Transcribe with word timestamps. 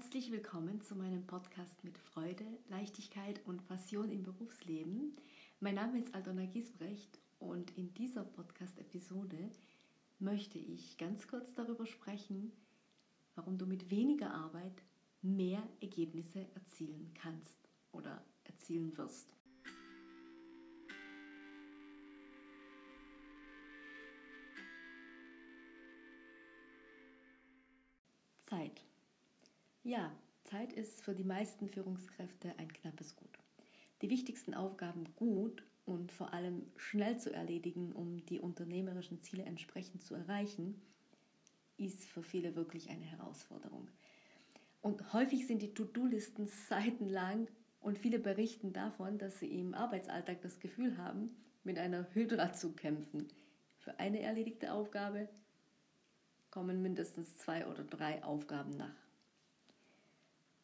Herzlich 0.00 0.32
willkommen 0.32 0.80
zu 0.80 0.96
meinem 0.96 1.26
Podcast 1.26 1.84
mit 1.84 1.98
Freude, 1.98 2.46
Leichtigkeit 2.70 3.38
und 3.44 3.68
Passion 3.68 4.10
im 4.10 4.22
Berufsleben. 4.22 5.14
Mein 5.60 5.74
Name 5.74 5.98
ist 5.98 6.14
Aldona 6.14 6.46
Giesbrecht 6.46 7.18
und 7.38 7.76
in 7.76 7.92
dieser 7.92 8.24
Podcast-Episode 8.24 9.50
möchte 10.18 10.58
ich 10.58 10.96
ganz 10.96 11.28
kurz 11.28 11.52
darüber 11.52 11.84
sprechen, 11.84 12.50
warum 13.34 13.58
du 13.58 13.66
mit 13.66 13.90
weniger 13.90 14.32
Arbeit 14.32 14.82
mehr 15.20 15.62
Ergebnisse 15.82 16.46
erzielen 16.54 17.12
kannst 17.12 17.68
oder 17.92 18.24
erzielen 18.44 18.96
wirst. 18.96 19.28
Zeit. 28.46 28.89
Ja, 29.90 30.12
Zeit 30.44 30.72
ist 30.72 31.02
für 31.02 31.16
die 31.16 31.24
meisten 31.24 31.68
Führungskräfte 31.68 32.54
ein 32.58 32.72
knappes 32.72 33.16
Gut. 33.16 33.40
Die 34.02 34.08
wichtigsten 34.08 34.54
Aufgaben 34.54 35.02
gut 35.16 35.64
und 35.84 36.12
vor 36.12 36.32
allem 36.32 36.62
schnell 36.76 37.18
zu 37.18 37.34
erledigen, 37.34 37.90
um 37.90 38.24
die 38.26 38.38
unternehmerischen 38.38 39.20
Ziele 39.20 39.42
entsprechend 39.42 40.04
zu 40.04 40.14
erreichen, 40.14 40.80
ist 41.76 42.04
für 42.04 42.22
viele 42.22 42.54
wirklich 42.54 42.88
eine 42.88 43.04
Herausforderung. 43.04 43.88
Und 44.80 45.12
häufig 45.12 45.48
sind 45.48 45.60
die 45.60 45.74
To-Do-Listen 45.74 46.46
seitenlang 46.68 47.48
und 47.80 47.98
viele 47.98 48.20
berichten 48.20 48.72
davon, 48.72 49.18
dass 49.18 49.40
sie 49.40 49.52
im 49.58 49.74
Arbeitsalltag 49.74 50.40
das 50.40 50.60
Gefühl 50.60 50.98
haben, 50.98 51.34
mit 51.64 51.78
einer 51.78 52.06
Hydra 52.14 52.52
zu 52.52 52.74
kämpfen. 52.74 53.26
Für 53.80 53.98
eine 53.98 54.20
erledigte 54.20 54.72
Aufgabe 54.72 55.28
kommen 56.52 56.80
mindestens 56.80 57.36
zwei 57.38 57.66
oder 57.66 57.82
drei 57.82 58.22
Aufgaben 58.22 58.76
nach. 58.76 59.09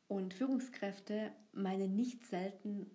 Und 0.09 0.35
Führungskräfte 0.35 1.33
meinen 1.53 1.97
nicht 1.97 2.25
selten, 2.27 2.91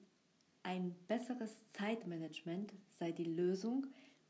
ein 0.63 0.95
besseres 1.07 1.53
Zeitmanagement 1.71 2.73
sei 2.89 3.11
die 3.11 3.25
Lösung, 3.25 3.87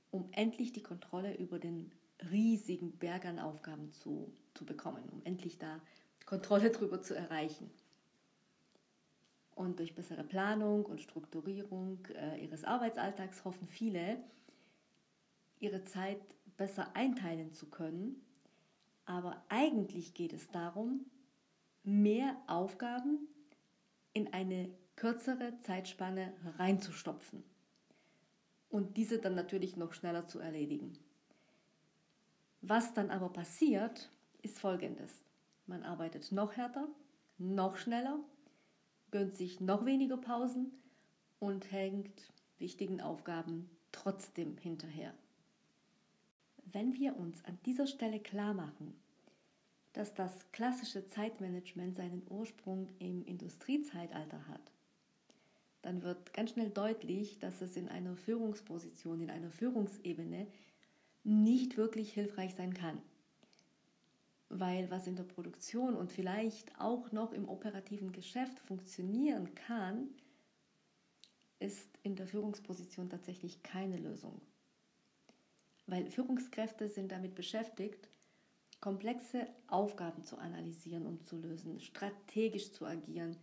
um 0.09 0.29
endlich 0.31 0.71
die 0.71 0.83
Kontrolle 0.83 1.37
über 1.37 1.59
den 1.59 1.91
riesigen 2.31 2.97
Berg 2.97 3.25
an 3.25 3.39
Aufgaben 3.39 3.91
zu, 3.91 4.31
zu 4.53 4.65
bekommen, 4.65 5.03
um 5.11 5.21
endlich 5.23 5.57
da 5.57 5.81
Kontrolle 6.25 6.69
darüber 6.71 7.01
zu 7.01 7.15
erreichen. 7.15 7.69
Und 9.55 9.79
durch 9.79 9.95
bessere 9.95 10.23
Planung 10.23 10.85
und 10.85 11.01
Strukturierung 11.01 12.05
äh, 12.15 12.43
ihres 12.43 12.63
Arbeitsalltags 12.63 13.43
hoffen 13.43 13.67
viele, 13.67 14.17
ihre 15.59 15.83
Zeit 15.83 16.21
besser 16.57 16.95
einteilen 16.95 17.51
zu 17.51 17.69
können. 17.69 18.21
Aber 19.05 19.43
eigentlich 19.49 20.13
geht 20.13 20.33
es 20.33 20.49
darum, 20.51 21.05
mehr 21.83 22.35
Aufgaben 22.47 23.27
in 24.13 24.33
eine 24.33 24.69
kürzere 24.95 25.59
Zeitspanne 25.61 26.33
reinzustopfen 26.57 27.43
und 28.69 28.97
diese 28.97 29.19
dann 29.19 29.35
natürlich 29.35 29.77
noch 29.77 29.93
schneller 29.93 30.27
zu 30.27 30.39
erledigen. 30.39 30.93
Was 32.61 32.93
dann 32.93 33.09
aber 33.09 33.29
passiert, 33.29 34.09
ist 34.41 34.59
folgendes. 34.59 35.25
Man 35.65 35.83
arbeitet 35.83 36.31
noch 36.31 36.55
härter, 36.55 36.87
noch 37.37 37.77
schneller, 37.77 38.19
gönnt 39.09 39.33
sich 39.33 39.59
noch 39.59 39.85
weniger 39.85 40.17
Pausen 40.17 40.71
und 41.39 41.71
hängt 41.71 42.31
wichtigen 42.59 43.01
Aufgaben 43.01 43.69
trotzdem 43.91 44.57
hinterher. 44.57 45.13
Wenn 46.65 46.93
wir 46.93 47.17
uns 47.17 47.43
an 47.45 47.57
dieser 47.65 47.87
Stelle 47.87 48.19
klar 48.19 48.53
machen, 48.53 48.95
dass 49.93 50.13
das 50.13 50.51
klassische 50.51 51.07
Zeitmanagement 51.07 51.95
seinen 51.95 52.23
Ursprung 52.29 52.87
im 52.99 53.25
Industriezeitalter 53.25 54.47
hat, 54.47 54.71
dann 55.81 56.03
wird 56.03 56.33
ganz 56.33 56.51
schnell 56.51 56.69
deutlich, 56.69 57.39
dass 57.39 57.61
es 57.61 57.75
in 57.75 57.89
einer 57.89 58.15
Führungsposition, 58.15 59.21
in 59.21 59.29
einer 59.29 59.51
Führungsebene 59.51 60.47
nicht 61.23 61.77
wirklich 61.77 62.13
hilfreich 62.13 62.55
sein 62.55 62.73
kann. 62.73 63.01
Weil 64.49 64.91
was 64.91 65.07
in 65.07 65.15
der 65.15 65.23
Produktion 65.23 65.95
und 65.95 66.11
vielleicht 66.11 66.79
auch 66.79 67.11
noch 67.11 67.31
im 67.31 67.47
operativen 67.47 68.11
Geschäft 68.11 68.59
funktionieren 68.59 69.55
kann, 69.55 70.09
ist 71.59 71.87
in 72.03 72.15
der 72.15 72.27
Führungsposition 72.27 73.09
tatsächlich 73.09 73.63
keine 73.63 73.97
Lösung. 73.97 74.41
Weil 75.87 76.07
Führungskräfte 76.07 76.89
sind 76.89 77.11
damit 77.11 77.35
beschäftigt, 77.35 78.09
komplexe 78.81 79.47
Aufgaben 79.67 80.23
zu 80.23 80.37
analysieren 80.37 81.05
und 81.05 81.25
zu 81.25 81.37
lösen, 81.37 81.79
strategisch 81.79 82.71
zu 82.71 82.85
agieren, 82.85 83.37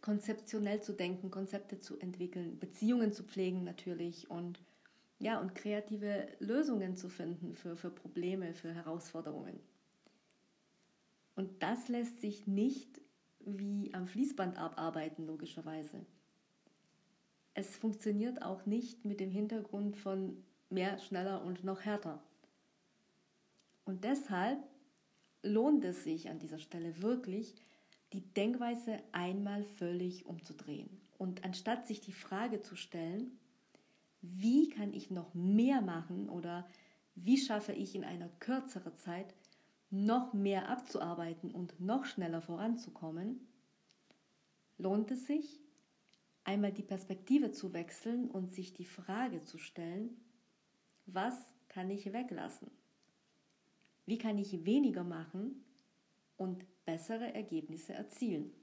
konzeptionell 0.00 0.82
zu 0.82 0.92
denken, 0.92 1.30
Konzepte 1.30 1.80
zu 1.80 1.98
entwickeln, 1.98 2.58
Beziehungen 2.58 3.12
zu 3.12 3.22
pflegen 3.22 3.64
natürlich 3.64 4.30
und 4.30 4.60
ja, 5.20 5.40
und 5.40 5.54
kreative 5.54 6.28
Lösungen 6.38 6.96
zu 6.96 7.08
finden 7.08 7.54
für, 7.54 7.76
für 7.76 7.90
Probleme, 7.90 8.54
für 8.54 8.72
Herausforderungen. 8.72 9.58
Und 11.34 11.62
das 11.62 11.88
lässt 11.88 12.20
sich 12.20 12.46
nicht 12.46 13.00
wie 13.40 13.92
am 13.94 14.06
Fließband 14.06 14.58
abarbeiten, 14.58 15.26
logischerweise. 15.26 16.04
Es 17.54 17.76
funktioniert 17.76 18.42
auch 18.42 18.66
nicht 18.66 19.04
mit 19.04 19.18
dem 19.18 19.30
Hintergrund 19.30 19.96
von 19.96 20.44
mehr, 20.70 20.98
schneller 20.98 21.44
und 21.44 21.64
noch 21.64 21.80
härter. 21.80 22.22
Und 23.88 24.04
deshalb 24.04 24.62
lohnt 25.42 25.82
es 25.82 26.04
sich 26.04 26.28
an 26.28 26.38
dieser 26.38 26.58
Stelle 26.58 27.00
wirklich, 27.00 27.54
die 28.12 28.20
Denkweise 28.20 28.98
einmal 29.12 29.64
völlig 29.64 30.26
umzudrehen. 30.26 30.90
Und 31.16 31.42
anstatt 31.42 31.86
sich 31.86 32.02
die 32.02 32.12
Frage 32.12 32.60
zu 32.60 32.76
stellen, 32.76 33.38
wie 34.20 34.68
kann 34.68 34.92
ich 34.92 35.10
noch 35.10 35.32
mehr 35.32 35.80
machen 35.80 36.28
oder 36.28 36.68
wie 37.14 37.38
schaffe 37.38 37.72
ich 37.72 37.94
in 37.94 38.04
einer 38.04 38.28
kürzeren 38.40 38.94
Zeit 38.94 39.34
noch 39.88 40.34
mehr 40.34 40.68
abzuarbeiten 40.68 41.50
und 41.50 41.80
noch 41.80 42.04
schneller 42.04 42.42
voranzukommen, 42.42 43.40
lohnt 44.76 45.10
es 45.12 45.26
sich, 45.26 45.62
einmal 46.44 46.72
die 46.72 46.82
Perspektive 46.82 47.52
zu 47.52 47.72
wechseln 47.72 48.28
und 48.28 48.52
sich 48.52 48.74
die 48.74 48.84
Frage 48.84 49.40
zu 49.40 49.56
stellen, 49.56 50.14
was 51.06 51.34
kann 51.68 51.88
ich 51.88 52.12
weglassen? 52.12 52.70
Wie 54.08 54.16
kann 54.16 54.38
ich 54.38 54.64
weniger 54.64 55.04
machen 55.04 55.62
und 56.38 56.64
bessere 56.86 57.34
Ergebnisse 57.34 57.92
erzielen? 57.92 58.54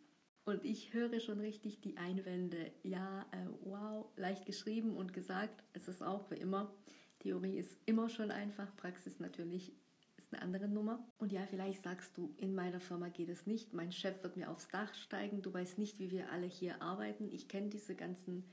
Und 0.43 0.65
ich 0.65 0.91
höre 0.91 1.19
schon 1.19 1.39
richtig 1.39 1.81
die 1.81 1.97
Einwände. 1.97 2.71
Ja, 2.81 3.21
äh, 3.31 3.45
wow, 3.63 4.07
leicht 4.15 4.47
geschrieben 4.47 4.97
und 4.97 5.13
gesagt. 5.13 5.63
Es 5.73 5.87
ist 5.87 6.01
auch 6.01 6.31
wie 6.31 6.37
immer. 6.37 6.73
Theorie 7.19 7.59
ist 7.59 7.77
immer 7.85 8.09
schon 8.09 8.31
einfach, 8.31 8.75
Praxis 8.75 9.19
natürlich 9.19 9.71
ist 10.17 10.33
eine 10.33 10.41
andere 10.41 10.67
Nummer. 10.67 11.07
Und 11.19 11.31
ja, 11.31 11.45
vielleicht 11.47 11.83
sagst 11.83 12.17
du, 12.17 12.33
in 12.37 12.55
meiner 12.55 12.79
Firma 12.79 13.09
geht 13.09 13.29
es 13.29 13.45
nicht. 13.45 13.71
Mein 13.71 13.91
Chef 13.91 14.23
wird 14.23 14.37
mir 14.37 14.49
aufs 14.49 14.67
Dach 14.69 14.95
steigen. 14.95 15.43
Du 15.43 15.53
weißt 15.53 15.77
nicht, 15.77 15.99
wie 15.99 16.09
wir 16.09 16.31
alle 16.31 16.47
hier 16.47 16.81
arbeiten. 16.81 17.29
Ich 17.31 17.47
kenne 17.47 17.69
diese 17.69 17.93
ganzen 17.93 18.45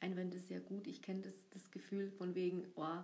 Einwände 0.00 0.38
sehr 0.38 0.60
gut. 0.60 0.86
Ich 0.88 1.00
kenne 1.00 1.22
das, 1.22 1.48
das 1.48 1.70
Gefühl 1.70 2.10
von 2.10 2.34
wegen, 2.34 2.66
oh, 2.76 3.02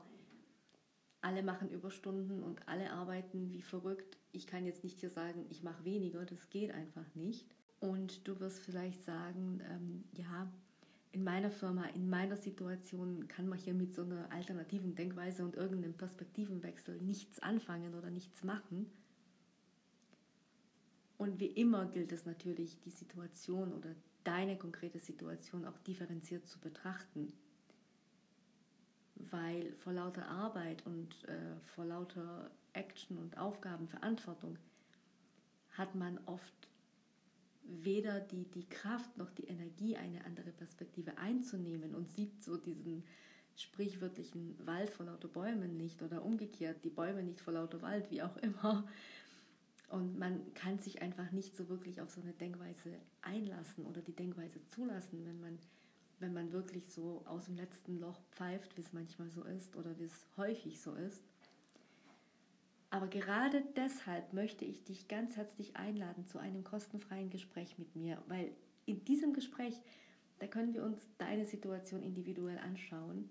alle 1.22 1.42
machen 1.42 1.70
Überstunden 1.70 2.42
und 2.42 2.66
alle 2.68 2.90
arbeiten 2.92 3.52
wie 3.52 3.62
verrückt. 3.62 4.18
Ich 4.32 4.46
kann 4.46 4.64
jetzt 4.64 4.84
nicht 4.84 5.00
hier 5.00 5.10
sagen, 5.10 5.46
ich 5.50 5.62
mache 5.62 5.84
weniger, 5.84 6.24
das 6.24 6.50
geht 6.50 6.72
einfach 6.72 7.14
nicht. 7.14 7.46
Und 7.80 8.26
du 8.26 8.40
wirst 8.40 8.60
vielleicht 8.60 9.02
sagen, 9.04 9.60
ähm, 9.70 10.04
ja, 10.12 10.50
in 11.12 11.24
meiner 11.24 11.50
Firma, 11.50 11.86
in 11.94 12.08
meiner 12.08 12.36
Situation 12.36 13.26
kann 13.26 13.48
man 13.48 13.58
hier 13.58 13.74
mit 13.74 13.94
so 13.94 14.02
einer 14.02 14.30
alternativen 14.30 14.94
Denkweise 14.94 15.44
und 15.44 15.56
irgendeinem 15.56 15.94
Perspektivenwechsel 15.94 17.00
nichts 17.00 17.40
anfangen 17.40 17.94
oder 17.94 18.10
nichts 18.10 18.44
machen. 18.44 18.90
Und 21.18 21.40
wie 21.40 21.46
immer 21.46 21.86
gilt 21.86 22.12
es 22.12 22.24
natürlich, 22.24 22.80
die 22.80 22.90
Situation 22.90 23.72
oder 23.74 23.94
deine 24.24 24.56
konkrete 24.56 25.00
Situation 25.00 25.66
auch 25.66 25.78
differenziert 25.78 26.46
zu 26.46 26.58
betrachten 26.60 27.32
weil 29.30 29.72
vor 29.74 29.92
lauter 29.92 30.26
Arbeit 30.26 30.84
und 30.86 31.24
äh, 31.28 31.56
vor 31.74 31.84
lauter 31.84 32.50
Action 32.72 33.18
und 33.18 33.36
Aufgaben, 33.38 33.88
Verantwortung 33.88 34.58
hat 35.72 35.94
man 35.94 36.18
oft 36.26 36.54
weder 37.62 38.20
die, 38.20 38.44
die 38.44 38.68
Kraft 38.68 39.16
noch 39.16 39.30
die 39.30 39.44
Energie, 39.44 39.96
eine 39.96 40.24
andere 40.24 40.50
Perspektive 40.50 41.18
einzunehmen 41.18 41.94
und 41.94 42.10
sieht 42.10 42.42
so 42.42 42.56
diesen 42.56 43.04
sprichwörtlichen 43.56 44.56
Wald 44.66 44.90
vor 44.90 45.06
lauter 45.06 45.28
Bäumen 45.28 45.76
nicht 45.76 46.02
oder 46.02 46.24
umgekehrt 46.24 46.84
die 46.84 46.90
Bäume 46.90 47.22
nicht 47.22 47.40
vor 47.40 47.52
lauter 47.52 47.82
Wald, 47.82 48.10
wie 48.10 48.22
auch 48.22 48.36
immer. 48.38 48.88
Und 49.88 50.18
man 50.18 50.54
kann 50.54 50.78
sich 50.78 51.02
einfach 51.02 51.32
nicht 51.32 51.56
so 51.56 51.68
wirklich 51.68 52.00
auf 52.00 52.10
so 52.10 52.20
eine 52.20 52.32
Denkweise 52.32 52.96
einlassen 53.22 53.84
oder 53.86 54.00
die 54.00 54.14
Denkweise 54.14 54.64
zulassen, 54.66 55.26
wenn 55.26 55.40
man 55.40 55.58
wenn 56.20 56.32
man 56.32 56.52
wirklich 56.52 56.88
so 56.90 57.22
aus 57.24 57.46
dem 57.46 57.56
letzten 57.56 57.98
Loch 57.98 58.20
pfeift, 58.30 58.76
wie 58.76 58.82
es 58.82 58.92
manchmal 58.92 59.30
so 59.30 59.42
ist 59.44 59.76
oder 59.76 59.98
wie 59.98 60.04
es 60.04 60.26
häufig 60.36 60.80
so 60.80 60.94
ist. 60.94 61.22
Aber 62.90 63.06
gerade 63.06 63.62
deshalb 63.76 64.32
möchte 64.32 64.64
ich 64.64 64.84
dich 64.84 65.06
ganz 65.06 65.36
herzlich 65.36 65.76
einladen 65.76 66.26
zu 66.26 66.38
einem 66.38 66.64
kostenfreien 66.64 67.30
Gespräch 67.30 67.78
mit 67.78 67.94
mir, 67.94 68.20
weil 68.26 68.50
in 68.84 69.04
diesem 69.04 69.32
Gespräch, 69.32 69.80
da 70.40 70.46
können 70.46 70.74
wir 70.74 70.82
uns 70.82 71.06
deine 71.18 71.46
Situation 71.46 72.02
individuell 72.02 72.58
anschauen 72.58 73.30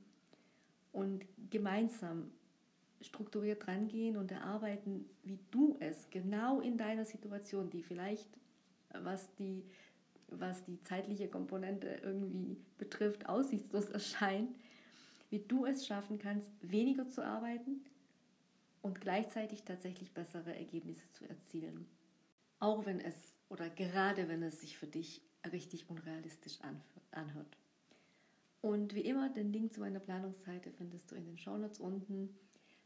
und 0.94 1.25
gemeinsam 1.50 2.31
strukturiert 3.01 3.68
rangehen 3.68 4.18
und 4.18 4.31
erarbeiten, 4.31 5.06
wie 5.24 5.39
du 5.51 5.77
es 5.80 6.09
genau 6.09 6.62
in 6.62 6.77
deiner 6.77 7.06
Situation, 7.06 7.69
die 7.69 7.83
vielleicht, 7.83 8.27
was 9.01 9.33
die, 9.35 9.63
was 10.31 10.64
die 10.66 10.81
zeitliche 10.84 11.28
Komponente 11.28 12.00
irgendwie 12.04 12.58
betrifft, 12.78 13.28
aussichtslos 13.28 13.90
erscheint, 13.90 14.56
wie 15.30 15.40
du 15.40 15.66
es 15.66 15.86
schaffen 15.86 16.20
kannst, 16.20 16.50
weniger 16.62 17.08
zu 17.10 17.24
arbeiten 17.24 17.81
und 18.81 19.02
gleichzeitig 19.02 19.64
tatsächlich 19.64 20.14
bessere 20.14 20.56
Ergebnisse 20.56 21.10
zu 21.12 21.28
erzielen. 21.28 21.86
Auch 22.60 22.86
wenn 22.86 23.00
es 23.00 23.38
oder 23.50 23.70
gerade 23.70 24.28
wenn 24.28 24.44
es 24.44 24.62
sich 24.62 24.78
für 24.78 24.88
dich 24.88 25.22
richtig 25.52 25.90
unrealistisch 25.90 26.60
anhört. 27.12 27.58
Und 28.62 28.94
wie 28.94 29.02
immer, 29.02 29.30
den 29.30 29.54
Link 29.54 29.74
zu 29.74 29.80
meiner 29.80 30.00
Planungsseite 30.00 30.72
findest 30.72 31.12
du 31.12 31.16
in 31.16 31.26
den 31.26 31.38
Shownotes 31.38 31.80
unten. 31.80 32.36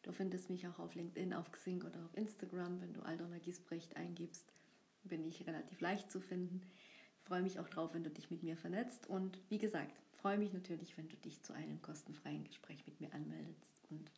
Du 0.04 0.12
findest 0.12 0.50
mich 0.50 0.68
auch 0.68 0.80
auf 0.80 0.94
LinkedIn, 0.96 1.34
auf 1.34 1.52
Xing 1.52 1.82
oder 1.82 2.06
auf 2.06 2.16
Instagram. 2.16 2.82
Wenn 2.82 2.94
du 2.94 3.02
Aldona 3.02 3.40
Giesbrecht 3.40 3.96
eingibst, 3.98 4.54
bin 5.04 5.26
ich 5.26 5.48
relativ 5.48 5.82
leicht 5.82 6.12
zu 6.12 6.20
finden. 6.20 6.62
Freue 7.26 7.42
mich 7.42 7.60
auch 7.60 7.70
drauf, 7.70 7.94
wenn 7.94 8.04
du 8.04 8.10
dich 8.10 8.30
mit 8.30 8.44
mir 8.44 8.58
vernetzt. 8.58 9.08
Und 9.08 9.40
wie 9.50 9.58
gesagt, 9.58 10.00
freue 10.12 10.38
mich 10.38 10.54
natürlich, 10.54 10.98
wenn 10.98 11.10
du 11.10 11.16
dich 11.18 11.42
zu 11.44 11.54
einem 11.54 11.82
kostenfreien 11.82 12.44
Gespräch 12.44 12.86
mit 12.86 13.00
mir 13.00 13.14
anmeldest 13.14 13.86
und 13.90 14.12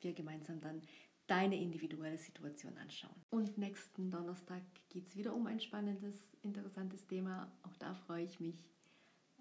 wir 0.00 0.12
gemeinsam 0.12 0.60
dann 0.60 0.82
deine 1.26 1.60
individuelle 1.60 2.18
Situation 2.18 2.76
anschauen. 2.78 3.14
Und 3.30 3.58
nächsten 3.58 4.10
Donnerstag 4.10 4.62
geht 4.88 5.06
es 5.06 5.16
wieder 5.16 5.34
um 5.34 5.46
ein 5.46 5.60
spannendes, 5.60 6.16
interessantes 6.42 7.06
Thema. 7.06 7.52
Auch 7.62 7.76
da 7.76 7.94
freue 7.94 8.24
ich 8.24 8.40
mich, 8.40 8.64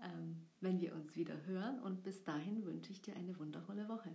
ähm, 0.04 0.48
wenn 0.60 0.82
wir 0.82 0.94
uns 0.94 1.16
wieder 1.16 1.46
hören. 1.46 1.80
Und 1.82 2.04
bis 2.04 2.24
dahin 2.24 2.66
wünsche 2.66 2.92
ich 2.92 3.02
dir 3.02 3.16
eine 3.16 3.38
wundervolle 3.40 3.88
Woche. 3.88 4.14